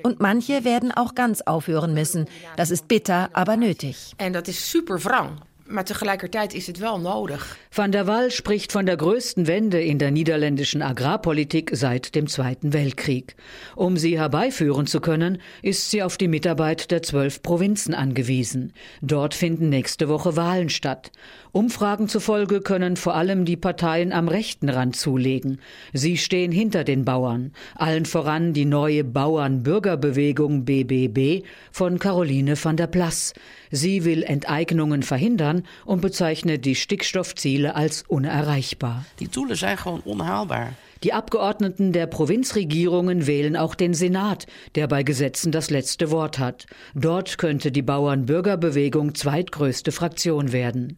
Und 0.04 0.20
manche 0.20 0.64
werden 0.64 0.92
auch 0.92 1.16
ganz 1.16 1.42
aufhören 1.42 1.94
müssen. 1.94 2.28
Das 2.58 2.72
ist 2.72 2.88
bitter, 2.88 3.30
aber 3.34 3.58
nötig. 3.58 4.14
Und 4.20 4.34
das 4.34 4.48
ist 4.48 4.72
super 4.72 5.04
wrang. 5.04 5.42
Maar 5.68 5.86
tegelijkertijd 5.86 6.54
is 6.54 6.68
het 6.68 6.78
wel 6.78 7.00
nodig. 7.00 7.58
Van 7.70 7.92
der 7.92 8.06
Waal 8.06 8.30
spricht 8.30 8.72
von 8.72 8.86
der 8.86 8.98
größten 8.98 9.48
Wende 9.48 9.84
in 9.84 9.98
der 9.98 10.12
niederländischen 10.12 10.82
Agrarpolitik 10.82 11.72
seit 11.74 12.14
dem 12.14 12.28
Zweiten 12.28 12.72
Weltkrieg. 12.72 13.36
Um 13.76 13.98
sie 13.98 14.20
herbeiführen 14.20 14.86
zu 14.86 15.00
können, 15.00 15.42
ist 15.64 15.90
sie 15.90 16.04
auf 16.04 16.18
die 16.18 16.28
Mitarbeit 16.28 16.92
der 16.92 17.02
zwölf 17.02 17.42
Provinzen 17.42 17.96
angewiesen. 17.96 18.74
Dort 19.02 19.34
finden 19.34 19.70
nächste 19.70 20.08
Woche 20.08 20.36
Wahlen 20.36 20.70
statt. 20.70 21.12
Umfragen 21.52 22.10
zufolge 22.10 22.62
können 22.62 22.96
vor 22.96 23.16
allem 23.16 23.46
die 23.46 23.58
Parteien 23.58 24.12
am 24.12 24.28
rechten 24.28 24.70
Rand 24.70 24.96
zulegen. 24.96 25.60
Sie 25.94 26.18
stehen 26.18 26.52
hinter 26.52 26.84
den 26.84 27.06
Bauern, 27.06 27.54
allen 27.76 28.06
voran 28.06 28.54
die 28.54 28.66
neue 28.66 29.04
Bauernbürgerbewegung 29.04 30.66
BBB 30.66 31.46
von 31.72 31.98
Caroline 31.98 32.56
van 32.62 32.78
der 32.78 32.88
Plass. 32.88 33.34
Sie 33.76 34.06
will 34.06 34.24
Enteignungen 34.24 35.04
verhindern 35.04 35.64
und 35.84 36.02
bezeichnet 36.02 36.64
die 36.64 36.76
Stickstoffziele 36.76 37.76
als 37.76 38.04
unerreichbar. 38.08 39.06
Die 39.20 39.30
Ziele 39.30 39.56
sind 39.56 39.78
gewoon 39.78 40.00
unhaalbar. 40.00 40.72
Die 41.04 41.12
Abgeordneten 41.12 41.92
der 41.92 42.08
Provinzregierungen 42.08 43.28
wählen 43.28 43.58
auch 43.58 43.76
den 43.76 43.94
Senat, 43.94 44.48
der 44.76 44.88
bei 44.88 45.04
Gesetzen 45.04 45.52
das 45.52 45.70
letzte 45.70 46.10
Wort 46.10 46.40
hat. 46.40 46.68
Dort 46.96 47.38
könnte 47.38 47.72
die 47.72 47.82
Bauernbürgerbewegung 47.82 49.14
zweitgrößte 49.14 49.92
Fraktion 49.92 50.54
werden. 50.54 50.98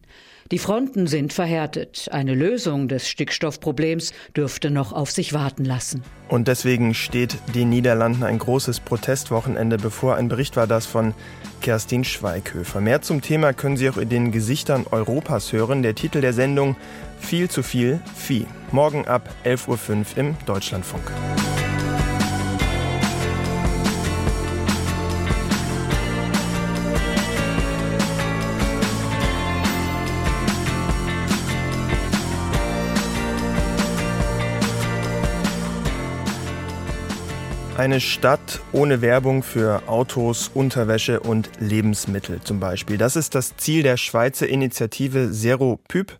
Die 0.50 0.58
Fronten 0.58 1.06
sind 1.06 1.34
verhärtet. 1.34 2.08
Eine 2.10 2.34
Lösung 2.34 2.88
des 2.88 3.06
Stickstoffproblems 3.08 4.12
dürfte 4.34 4.70
noch 4.70 4.94
auf 4.94 5.10
sich 5.10 5.34
warten 5.34 5.64
lassen. 5.64 6.02
Und 6.28 6.48
deswegen 6.48 6.94
steht 6.94 7.36
den 7.54 7.68
Niederlanden 7.68 8.22
ein 8.22 8.38
großes 8.38 8.80
Protestwochenende 8.80 9.76
bevor. 9.76 10.16
Ein 10.16 10.28
Bericht 10.28 10.56
war 10.56 10.66
das 10.66 10.86
von 10.86 11.12
Kerstin 11.60 12.04
Schweighöfer. 12.04 12.80
Mehr 12.80 13.02
zum 13.02 13.20
Thema 13.20 13.52
können 13.52 13.76
Sie 13.76 13.90
auch 13.90 13.98
in 13.98 14.08
den 14.08 14.32
Gesichtern 14.32 14.86
Europas 14.90 15.52
hören. 15.52 15.82
Der 15.82 15.94
Titel 15.94 16.22
der 16.22 16.32
Sendung 16.32 16.76
Viel 17.20 17.50
zu 17.50 17.62
viel 17.62 18.00
Vieh. 18.14 18.46
Morgen 18.72 19.06
ab 19.06 19.28
11.05 19.44 19.68
Uhr 19.68 20.18
im 20.18 20.36
Deutschlandfunk. 20.46 21.12
Eine 37.78 38.00
Stadt 38.00 38.60
ohne 38.72 39.02
Werbung 39.02 39.44
für 39.44 39.84
Autos, 39.86 40.50
Unterwäsche 40.52 41.20
und 41.20 41.48
Lebensmittel 41.60 42.40
zum 42.42 42.58
Beispiel. 42.58 42.98
Das 42.98 43.14
ist 43.14 43.36
das 43.36 43.56
Ziel 43.56 43.84
der 43.84 43.96
Schweizer 43.96 44.48
Initiative 44.48 45.30
Zero 45.30 45.78
Pyp, 45.86 46.12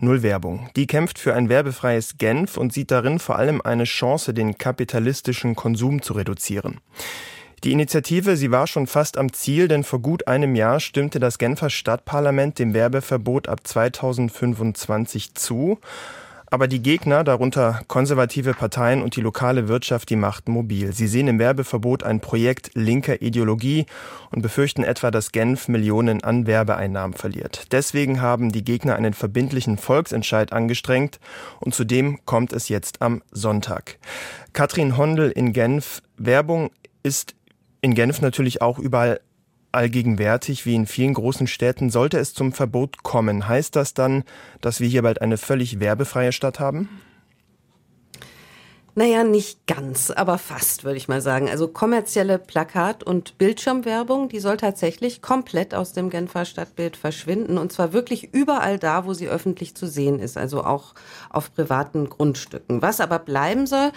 Null 0.00 0.24
Werbung. 0.24 0.70
Die 0.74 0.88
kämpft 0.88 1.20
für 1.20 1.32
ein 1.34 1.48
werbefreies 1.48 2.18
Genf 2.18 2.56
und 2.56 2.72
sieht 2.72 2.90
darin 2.90 3.20
vor 3.20 3.36
allem 3.36 3.62
eine 3.62 3.84
Chance, 3.84 4.34
den 4.34 4.58
kapitalistischen 4.58 5.54
Konsum 5.54 6.02
zu 6.02 6.14
reduzieren. 6.14 6.80
Die 7.62 7.70
Initiative, 7.70 8.36
sie 8.36 8.50
war 8.50 8.66
schon 8.66 8.88
fast 8.88 9.16
am 9.16 9.32
Ziel, 9.32 9.68
denn 9.68 9.84
vor 9.84 10.00
gut 10.00 10.26
einem 10.26 10.56
Jahr 10.56 10.80
stimmte 10.80 11.20
das 11.20 11.38
Genfer 11.38 11.70
Stadtparlament 11.70 12.58
dem 12.58 12.74
Werbeverbot 12.74 13.48
ab 13.48 13.60
2025 13.64 15.34
zu. 15.34 15.78
Aber 16.54 16.68
die 16.68 16.82
Gegner, 16.82 17.24
darunter 17.24 17.80
konservative 17.88 18.54
Parteien 18.54 19.02
und 19.02 19.16
die 19.16 19.20
lokale 19.20 19.66
Wirtschaft, 19.66 20.08
die 20.08 20.14
machten 20.14 20.52
mobil. 20.52 20.92
Sie 20.92 21.08
sehen 21.08 21.26
im 21.26 21.40
Werbeverbot 21.40 22.04
ein 22.04 22.20
Projekt 22.20 22.70
linker 22.74 23.22
Ideologie 23.22 23.86
und 24.30 24.40
befürchten 24.40 24.84
etwa, 24.84 25.10
dass 25.10 25.32
Genf 25.32 25.66
Millionen 25.66 26.22
an 26.22 26.46
Werbeeinnahmen 26.46 27.16
verliert. 27.16 27.72
Deswegen 27.72 28.20
haben 28.20 28.52
die 28.52 28.62
Gegner 28.62 28.94
einen 28.94 29.14
verbindlichen 29.14 29.78
Volksentscheid 29.78 30.52
angestrengt 30.52 31.18
und 31.58 31.74
zudem 31.74 32.24
kommt 32.24 32.52
es 32.52 32.68
jetzt 32.68 33.02
am 33.02 33.22
Sonntag. 33.32 33.98
Katrin 34.52 34.96
Hondel 34.96 35.32
in 35.32 35.52
Genf. 35.52 36.02
Werbung 36.18 36.70
ist 37.02 37.34
in 37.80 37.96
Genf 37.96 38.20
natürlich 38.20 38.62
auch 38.62 38.78
überall 38.78 39.18
allgegenwärtig 39.74 40.66
wie 40.66 40.74
in 40.74 40.86
vielen 40.86 41.14
großen 41.14 41.46
Städten. 41.46 41.90
Sollte 41.90 42.18
es 42.18 42.34
zum 42.34 42.52
Verbot 42.52 43.02
kommen, 43.02 43.48
heißt 43.48 43.76
das 43.76 43.94
dann, 43.94 44.24
dass 44.60 44.80
wir 44.80 44.88
hier 44.88 45.02
bald 45.02 45.20
eine 45.20 45.36
völlig 45.36 45.80
werbefreie 45.80 46.32
Stadt 46.32 46.60
haben? 46.60 46.88
Naja, 48.96 49.24
nicht 49.24 49.66
ganz, 49.66 50.12
aber 50.12 50.38
fast, 50.38 50.84
würde 50.84 50.98
ich 50.98 51.08
mal 51.08 51.20
sagen. 51.20 51.48
Also 51.50 51.66
kommerzielle 51.66 52.38
Plakat- 52.38 53.02
und 53.02 53.38
Bildschirmwerbung, 53.38 54.28
die 54.28 54.38
soll 54.38 54.56
tatsächlich 54.56 55.20
komplett 55.20 55.74
aus 55.74 55.92
dem 55.94 56.10
Genfer 56.10 56.44
Stadtbild 56.44 56.96
verschwinden. 56.96 57.58
Und 57.58 57.72
zwar 57.72 57.92
wirklich 57.92 58.32
überall 58.32 58.78
da, 58.78 59.04
wo 59.04 59.12
sie 59.12 59.28
öffentlich 59.28 59.74
zu 59.74 59.88
sehen 59.88 60.20
ist, 60.20 60.36
also 60.36 60.62
auch 60.62 60.94
auf 61.28 61.52
privaten 61.52 62.08
Grundstücken. 62.08 62.82
Was 62.82 63.00
aber 63.00 63.18
bleiben 63.18 63.66
soll, 63.66 63.90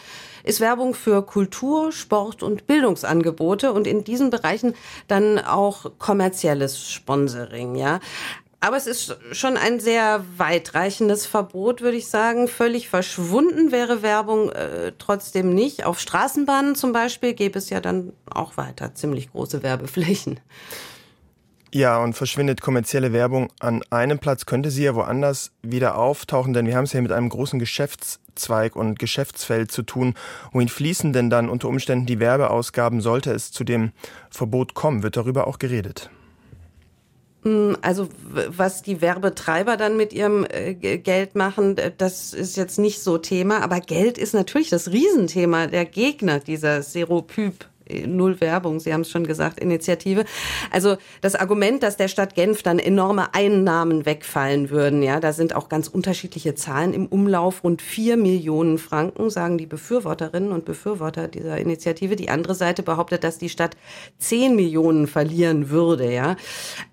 ist 0.43 0.61
Werbung 0.61 0.95
für 0.95 1.23
Kultur, 1.23 1.91
Sport 1.91 2.41
und 2.41 2.65
Bildungsangebote 2.65 3.73
und 3.73 3.85
in 3.85 4.03
diesen 4.03 4.31
Bereichen 4.31 4.73
dann 5.07 5.37
auch 5.37 5.91
kommerzielles 5.99 6.89
Sponsoring, 6.89 7.75
ja. 7.75 7.99
Aber 8.59 8.75
es 8.75 8.87
ist 8.87 9.15
schon 9.33 9.55
ein 9.55 9.79
sehr 9.79 10.25
weitreichendes 10.37 11.27
Verbot, 11.27 11.81
würde 11.81 11.97
ich 11.97 12.07
sagen. 12.07 12.47
Völlig 12.47 12.89
verschwunden 12.89 13.71
wäre 13.71 14.01
Werbung 14.01 14.51
äh, 14.51 14.93
trotzdem 14.97 15.53
nicht. 15.53 15.85
Auf 15.85 15.99
Straßenbahnen 15.99 16.75
zum 16.75 16.91
Beispiel 16.91 17.33
gäbe 17.33 17.59
es 17.59 17.69
ja 17.69 17.81
dann 17.81 18.13
auch 18.25 18.57
weiter 18.57 18.95
ziemlich 18.95 19.31
große 19.31 19.61
Werbeflächen. 19.61 20.39
Ja, 21.71 22.01
und 22.01 22.13
verschwindet 22.13 22.61
kommerzielle 22.61 23.13
Werbung 23.13 23.51
an 23.59 23.83
einem 23.89 24.19
Platz, 24.19 24.45
könnte 24.45 24.71
sie 24.71 24.85
ja 24.85 24.95
woanders 24.95 25.51
wieder 25.61 25.97
auftauchen, 25.97 26.53
denn 26.53 26.65
wir 26.65 26.75
haben 26.75 26.85
es 26.85 26.93
ja 26.93 27.01
mit 27.01 27.11
einem 27.11 27.29
großen 27.29 27.59
Geschäftszweig 27.59 28.75
und 28.75 28.97
Geschäftsfeld 28.97 29.69
zu 29.71 29.83
tun. 29.83 30.15
Wohin 30.53 30.69
fließen 30.69 31.11
denn 31.13 31.29
dann 31.29 31.49
unter 31.49 31.67
Umständen 31.67 32.05
die 32.05 32.19
Werbeausgaben, 32.19 33.01
sollte 33.01 33.31
es 33.31 33.51
zu 33.51 33.63
dem 33.65 33.91
Verbot 34.31 34.73
kommen? 34.75 35.03
Wird 35.03 35.17
darüber 35.17 35.45
auch 35.45 35.59
geredet? 35.59 36.09
Hm, 37.47 37.77
also 37.81 38.09
was 38.29 38.81
die 38.81 38.99
Werbetreiber 38.99 39.77
dann 39.77 39.95
mit 39.95 40.11
ihrem 40.11 40.45
äh, 40.49 40.73
Geld 40.73 41.35
machen, 41.35 41.77
das 41.97 42.33
ist 42.33 42.57
jetzt 42.57 42.77
nicht 42.77 43.01
so 43.01 43.17
Thema. 43.17 43.61
Aber 43.61 43.79
Geld 43.79 44.17
ist 44.17 44.33
natürlich 44.33 44.69
das 44.69 44.91
Riesenthema 44.91 45.67
der 45.67 45.85
Gegner 45.85 46.39
dieser 46.39 46.81
Seropyp 46.81 47.65
Null 48.05 48.41
Werbung, 48.41 48.79
Sie 48.79 48.93
haben 48.93 49.01
es 49.01 49.09
schon 49.09 49.25
gesagt, 49.25 49.59
Initiative. 49.59 50.25
Also 50.71 50.97
das 51.21 51.35
Argument, 51.35 51.83
dass 51.83 51.97
der 51.97 52.07
Stadt 52.07 52.35
Genf 52.35 52.63
dann 52.63 52.79
enorme 52.79 53.33
Einnahmen 53.33 54.05
wegfallen 54.05 54.69
würden, 54.69 55.03
ja, 55.03 55.19
da 55.19 55.33
sind 55.33 55.55
auch 55.55 55.69
ganz 55.69 55.87
unterschiedliche 55.87 56.55
Zahlen 56.55 56.93
im 56.93 57.07
Umlauf. 57.07 57.63
Rund 57.63 57.81
vier 57.81 58.17
Millionen 58.17 58.77
Franken, 58.77 59.29
sagen 59.29 59.57
die 59.57 59.65
Befürworterinnen 59.65 60.51
und 60.51 60.65
Befürworter 60.65 61.27
dieser 61.27 61.57
Initiative. 61.57 62.15
Die 62.15 62.29
andere 62.29 62.55
Seite 62.55 62.83
behauptet, 62.83 63.23
dass 63.23 63.37
die 63.37 63.49
Stadt 63.49 63.77
zehn 64.17 64.55
Millionen 64.55 65.07
verlieren 65.07 65.69
würde, 65.69 66.11
ja. 66.11 66.35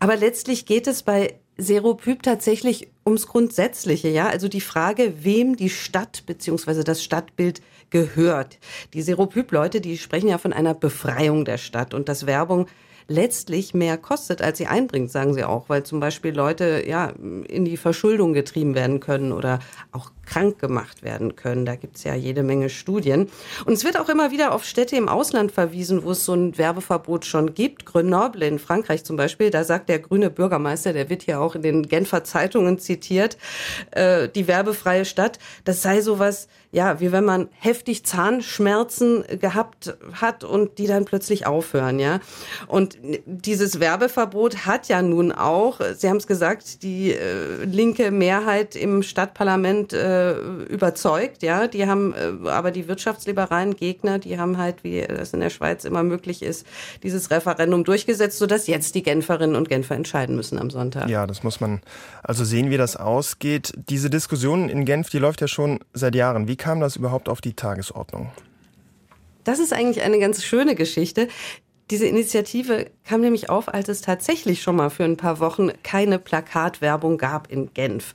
Aber 0.00 0.16
letztlich 0.16 0.66
geht 0.66 0.86
es 0.86 1.02
bei 1.02 1.34
Seropyp 1.56 2.22
tatsächlich 2.22 2.88
ums 3.06 3.26
Grundsätzliche, 3.26 4.08
ja, 4.08 4.26
also 4.26 4.48
die 4.48 4.60
Frage, 4.60 5.14
wem 5.22 5.56
die 5.56 5.70
Stadt 5.70 6.24
beziehungsweise 6.26 6.82
das 6.82 7.02
Stadtbild 7.02 7.60
gehört. 7.94 8.58
Die 8.92 9.02
Seropyp-Leute, 9.02 9.80
die 9.80 9.98
sprechen 9.98 10.26
ja 10.26 10.38
von 10.38 10.52
einer 10.52 10.74
Befreiung 10.74 11.44
der 11.44 11.58
Stadt 11.58 11.94
und 11.94 12.08
dass 12.08 12.26
Werbung 12.26 12.66
letztlich 13.06 13.72
mehr 13.72 13.96
kostet, 13.98 14.42
als 14.42 14.58
sie 14.58 14.66
einbringt, 14.66 15.12
sagen 15.12 15.32
sie 15.32 15.44
auch, 15.44 15.68
weil 15.68 15.84
zum 15.84 16.00
Beispiel 16.00 16.34
Leute 16.34 16.82
ja 16.84 17.10
in 17.46 17.64
die 17.64 17.76
Verschuldung 17.76 18.32
getrieben 18.32 18.74
werden 18.74 18.98
können 18.98 19.30
oder 19.30 19.60
auch 19.92 20.10
krank 20.26 20.58
gemacht 20.58 21.02
werden 21.02 21.36
können. 21.36 21.64
Da 21.66 21.76
gibt's 21.76 22.04
ja 22.04 22.14
jede 22.14 22.42
Menge 22.42 22.70
Studien. 22.70 23.28
Und 23.64 23.72
es 23.72 23.84
wird 23.84 23.98
auch 23.98 24.08
immer 24.08 24.30
wieder 24.30 24.52
auf 24.54 24.64
Städte 24.64 24.96
im 24.96 25.08
Ausland 25.08 25.52
verwiesen, 25.52 26.04
wo 26.04 26.12
es 26.12 26.24
so 26.24 26.34
ein 26.34 26.56
Werbeverbot 26.58 27.24
schon 27.24 27.54
gibt. 27.54 27.86
Grenoble 27.86 28.46
in 28.46 28.58
Frankreich 28.58 29.04
zum 29.04 29.16
Beispiel, 29.16 29.50
da 29.50 29.64
sagt 29.64 29.88
der 29.88 29.98
grüne 29.98 30.30
Bürgermeister, 30.30 30.92
der 30.92 31.10
wird 31.10 31.22
hier 31.22 31.40
auch 31.40 31.54
in 31.54 31.62
den 31.62 31.88
Genfer 31.88 32.24
Zeitungen 32.24 32.78
zitiert, 32.78 33.36
äh, 33.92 34.28
die 34.28 34.48
werbefreie 34.48 35.04
Stadt, 35.04 35.38
das 35.64 35.82
sei 35.82 36.00
sowas, 36.00 36.48
ja, 36.72 36.98
wie 36.98 37.12
wenn 37.12 37.24
man 37.24 37.48
heftig 37.60 38.04
Zahnschmerzen 38.04 39.22
gehabt 39.40 39.96
hat 40.12 40.42
und 40.42 40.78
die 40.78 40.88
dann 40.88 41.04
plötzlich 41.04 41.46
aufhören, 41.46 42.00
ja. 42.00 42.18
Und 42.66 42.98
dieses 43.26 43.78
Werbeverbot 43.78 44.66
hat 44.66 44.88
ja 44.88 45.00
nun 45.00 45.30
auch, 45.30 45.80
Sie 45.96 46.08
haben 46.08 46.16
es 46.16 46.26
gesagt, 46.26 46.82
die 46.82 47.12
äh, 47.12 47.64
linke 47.64 48.10
Mehrheit 48.10 48.74
im 48.74 49.04
Stadtparlament 49.04 49.92
äh, 49.92 50.13
überzeugt, 50.68 51.42
ja. 51.42 51.66
Die 51.66 51.86
haben 51.86 52.14
äh, 52.14 52.48
aber 52.48 52.70
die 52.70 52.88
wirtschaftsliberalen 52.88 53.76
Gegner, 53.76 54.18
die 54.18 54.38
haben 54.38 54.58
halt, 54.58 54.84
wie 54.84 55.00
das 55.02 55.32
in 55.32 55.40
der 55.40 55.50
Schweiz 55.50 55.84
immer 55.84 56.02
möglich 56.02 56.42
ist, 56.42 56.66
dieses 57.02 57.30
Referendum 57.30 57.84
durchgesetzt, 57.84 58.38
sodass 58.38 58.66
jetzt 58.66 58.94
die 58.94 59.02
Genferinnen 59.02 59.56
und 59.56 59.68
Genfer 59.68 59.94
entscheiden 59.94 60.36
müssen 60.36 60.58
am 60.58 60.70
Sonntag. 60.70 61.08
Ja, 61.08 61.26
das 61.26 61.42
muss 61.42 61.60
man 61.60 61.80
also 62.22 62.44
sehen, 62.44 62.70
wie 62.70 62.76
das 62.76 62.96
ausgeht. 62.96 63.72
Diese 63.88 64.10
Diskussion 64.10 64.68
in 64.68 64.84
Genf, 64.84 65.10
die 65.10 65.18
läuft 65.18 65.40
ja 65.40 65.48
schon 65.48 65.80
seit 65.92 66.14
Jahren. 66.14 66.48
Wie 66.48 66.56
kam 66.56 66.80
das 66.80 66.96
überhaupt 66.96 67.28
auf 67.28 67.40
die 67.40 67.54
Tagesordnung? 67.54 68.30
Das 69.44 69.58
ist 69.58 69.72
eigentlich 69.72 70.02
eine 70.02 70.18
ganz 70.18 70.42
schöne 70.42 70.74
Geschichte. 70.74 71.28
Diese 71.90 72.06
Initiative 72.06 72.86
kam 73.06 73.20
nämlich 73.20 73.50
auf, 73.50 73.68
als 73.72 73.90
es 73.90 74.00
tatsächlich 74.00 74.62
schon 74.62 74.76
mal 74.76 74.88
für 74.88 75.04
ein 75.04 75.18
paar 75.18 75.38
Wochen 75.38 75.70
keine 75.82 76.18
Plakatwerbung 76.18 77.18
gab 77.18 77.50
in 77.50 77.74
Genf 77.74 78.14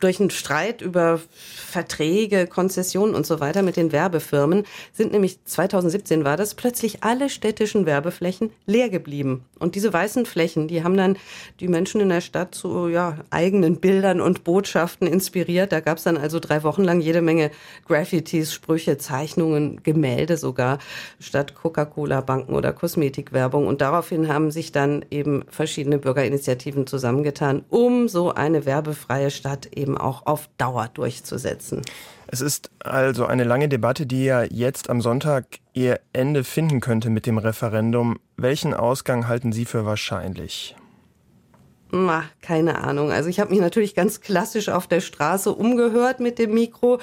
durch 0.00 0.18
einen 0.18 0.30
Streit 0.30 0.80
über 0.80 1.20
Verträge, 1.70 2.46
Konzessionen 2.46 3.14
und 3.14 3.26
so 3.26 3.38
weiter 3.38 3.62
mit 3.62 3.76
den 3.76 3.92
Werbefirmen 3.92 4.64
sind 4.92 5.12
nämlich 5.12 5.44
2017 5.44 6.24
war 6.24 6.36
das 6.36 6.54
plötzlich 6.54 7.04
alle 7.04 7.28
städtischen 7.28 7.86
Werbeflächen 7.86 8.50
leer 8.66 8.88
geblieben. 8.88 9.44
Und 9.58 9.74
diese 9.74 9.92
weißen 9.92 10.26
Flächen, 10.26 10.68
die 10.68 10.82
haben 10.82 10.96
dann 10.96 11.16
die 11.60 11.68
Menschen 11.68 12.00
in 12.00 12.08
der 12.08 12.22
Stadt 12.22 12.54
zu 12.54 12.88
ja, 12.88 13.18
eigenen 13.30 13.76
Bildern 13.76 14.20
und 14.20 14.42
Botschaften 14.42 15.06
inspiriert. 15.06 15.70
Da 15.70 15.80
gab 15.80 15.98
es 15.98 16.04
dann 16.04 16.16
also 16.16 16.40
drei 16.40 16.62
Wochen 16.62 16.82
lang 16.82 17.00
jede 17.00 17.20
Menge 17.20 17.50
Graffitis, 17.86 18.52
Sprüche, 18.52 18.96
Zeichnungen, 18.96 19.82
Gemälde 19.82 20.38
sogar, 20.38 20.78
statt 21.20 21.54
Coca-Cola, 21.54 22.22
Banken 22.22 22.54
oder 22.54 22.72
Kosmetikwerbung. 22.72 23.66
Und 23.66 23.82
daraufhin 23.82 24.28
haben 24.28 24.50
sich 24.50 24.72
dann 24.72 25.04
eben 25.10 25.44
verschiedene 25.48 25.98
Bürgerinitiativen 25.98 26.86
zusammengetan, 26.86 27.64
um 27.68 28.08
so 28.08 28.32
eine 28.32 28.64
werbefreie 28.64 29.30
Stadt 29.30 29.68
eben 29.74 29.89
eben 29.90 29.98
auch 29.98 30.26
auf 30.26 30.48
Dauer 30.58 30.88
durchzusetzen. 30.92 31.82
Es 32.28 32.40
ist 32.40 32.70
also 32.78 33.26
eine 33.26 33.44
lange 33.44 33.68
Debatte, 33.68 34.06
die 34.06 34.24
ja 34.24 34.44
jetzt 34.44 34.88
am 34.88 35.00
Sonntag 35.00 35.58
ihr 35.72 36.00
Ende 36.12 36.44
finden 36.44 36.80
könnte 36.80 37.10
mit 37.10 37.26
dem 37.26 37.38
Referendum. 37.38 38.20
Welchen 38.36 38.72
Ausgang 38.72 39.26
halten 39.26 39.52
Sie 39.52 39.64
für 39.64 39.84
wahrscheinlich? 39.84 40.76
Ma, 41.92 42.24
keine 42.40 42.78
Ahnung. 42.78 43.10
Also 43.10 43.28
ich 43.28 43.40
habe 43.40 43.50
mich 43.50 43.60
natürlich 43.60 43.96
ganz 43.96 44.20
klassisch 44.20 44.68
auf 44.68 44.86
der 44.86 45.00
Straße 45.00 45.52
umgehört 45.52 46.20
mit 46.20 46.38
dem 46.38 46.54
Mikro, 46.54 47.00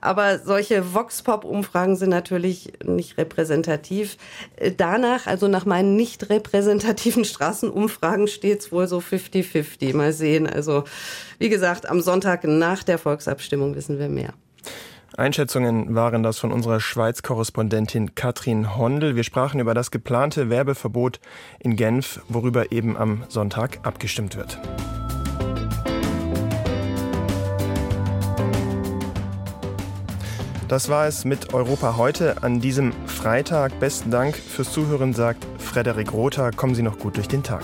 aber 0.00 0.40
solche 0.40 0.94
Vox-Pop-Umfragen 0.94 1.94
sind 1.94 2.10
natürlich 2.10 2.72
nicht 2.84 3.18
repräsentativ. 3.18 4.16
Äh, 4.56 4.72
danach, 4.76 5.26
also 5.26 5.46
nach 5.46 5.64
meinen 5.64 5.94
nicht 5.94 6.28
repräsentativen 6.28 7.24
Straßenumfragen, 7.26 8.26
steht's 8.26 8.72
wohl 8.72 8.88
so 8.88 8.98
50-50. 8.98 9.94
Mal 9.94 10.12
sehen. 10.12 10.48
Also 10.48 10.82
wie 11.38 11.48
gesagt, 11.48 11.88
am 11.88 12.00
Sonntag 12.00 12.42
nach 12.44 12.82
der 12.82 12.98
Volksabstimmung 12.98 13.76
wissen 13.76 13.98
wir 14.00 14.08
mehr. 14.08 14.34
Einschätzungen 15.16 15.94
waren 15.94 16.22
das 16.22 16.38
von 16.38 16.52
unserer 16.52 16.78
Schweiz-Korrespondentin 16.78 18.14
Katrin 18.14 18.76
Hondel. 18.76 19.16
Wir 19.16 19.24
sprachen 19.24 19.60
über 19.60 19.72
das 19.72 19.90
geplante 19.90 20.50
Werbeverbot 20.50 21.20
in 21.58 21.76
Genf, 21.76 22.20
worüber 22.28 22.70
eben 22.70 22.98
am 22.98 23.24
Sonntag 23.28 23.78
abgestimmt 23.82 24.36
wird. 24.36 24.58
Das 30.68 30.88
war 30.90 31.06
es 31.06 31.24
mit 31.24 31.54
Europa 31.54 31.96
heute 31.96 32.42
an 32.42 32.60
diesem 32.60 32.92
Freitag. 33.06 33.78
Besten 33.80 34.10
Dank 34.10 34.36
fürs 34.36 34.70
Zuhören, 34.72 35.14
sagt 35.14 35.46
Frederik 35.58 36.12
Rother. 36.12 36.50
Kommen 36.50 36.74
Sie 36.74 36.82
noch 36.82 36.98
gut 36.98 37.16
durch 37.16 37.28
den 37.28 37.42
Tag. 37.42 37.62